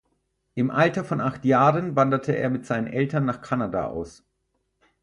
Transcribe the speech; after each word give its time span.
Im 0.55 0.71
Alter 0.71 1.03
von 1.03 1.21
acht 1.21 1.45
Jahren 1.45 1.95
wanderte 1.95 2.31
er 2.35 2.49
mit 2.49 2.65
seinen 2.65 2.87
Eltern 2.87 3.23
nach 3.25 3.43
Kanada 3.43 3.85
aus. 3.85 4.23